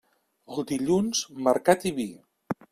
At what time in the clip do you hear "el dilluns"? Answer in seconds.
0.55-1.23